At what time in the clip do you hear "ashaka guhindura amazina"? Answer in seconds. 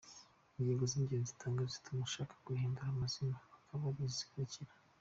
2.09-3.35